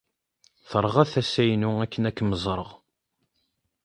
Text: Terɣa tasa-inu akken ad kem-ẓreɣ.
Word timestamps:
Terɣa 0.69 1.03
tasa-inu 1.11 1.71
akken 1.83 2.07
ad 2.09 2.13
kem-ẓreɣ. 2.17 2.69